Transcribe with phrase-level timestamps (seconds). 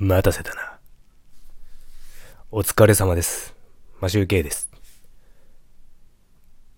[0.00, 0.78] 待たせたな。
[2.52, 3.56] お疲れ様です。
[4.00, 4.70] マシュウケイです。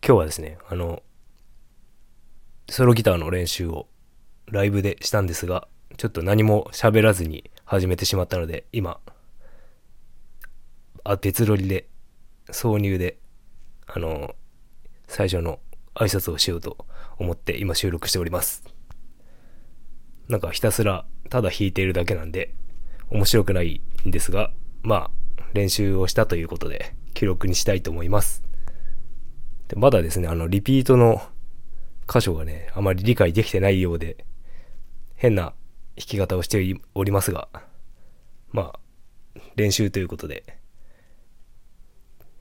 [0.02, 1.02] 今日はですね、あの、
[2.70, 3.88] ソロギターの練習を
[4.46, 9.00] ライブでしたんですが、ちょっと何も喋らずに始めてしまったので、今、
[11.04, 11.90] あ、別撮りで、
[12.46, 13.18] 挿入で、
[13.86, 14.34] あの、
[15.08, 15.60] 最初の
[15.94, 16.86] 挨拶をしようと
[17.18, 18.64] 思って今収録しております。
[20.28, 22.54] なんかひたすらただ弾いているだけなんで
[23.10, 28.42] 面白くないんですが、まあ練習をしたということで記録にしたいと思います。
[29.68, 31.22] でまだですね、あのリピートの
[32.08, 34.24] 箇所がね、あまり理解できてないようで
[35.16, 35.54] 変な弾
[35.96, 37.48] き方をしておりますが、
[38.52, 38.80] まあ
[39.56, 40.58] 練習ということで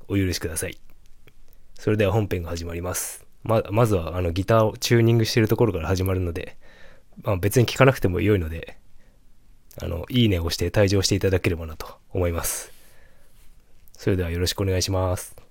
[0.08, 0.80] お許しください。
[1.76, 3.26] それでは本編が始まります。
[3.44, 6.58] ままずはあのギターをチューニングしてるところから始まるので、
[7.24, 8.78] まあ、別に聞かなくても良いので、
[9.82, 12.72] あの、いいねを押して退場していただければなと思います。
[13.94, 15.49] それではよろしくお願いします。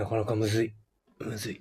[0.00, 0.72] なかなかむずい。
[1.18, 1.60] むずい。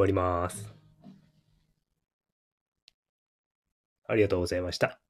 [0.00, 0.72] 終わります。
[4.06, 5.09] ありがとうございました。